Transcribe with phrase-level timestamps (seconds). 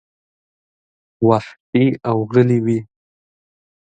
[1.27, 2.79] وحشي او غلي وې.